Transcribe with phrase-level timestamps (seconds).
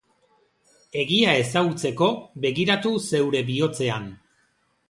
[1.01, 2.09] Egia ezagutzeko,
[2.47, 4.13] begiratu zeure bihotzean.